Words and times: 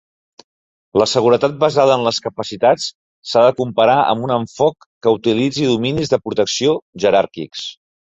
La 0.99 1.05
seguretat 1.09 1.57
basada 1.63 1.97
en 1.99 2.05
les 2.07 2.19
capacitats 2.27 2.87
s"ha 3.31 3.43
de 3.47 3.51
comparar 3.59 3.97
amb 4.15 4.25
un 4.29 4.33
enfoc 4.37 4.89
que 5.07 5.13
utilitzi 5.19 5.69
dominis 5.73 6.13
de 6.15 6.21
protecció 6.25 6.75
jeràrquics. 7.05 7.69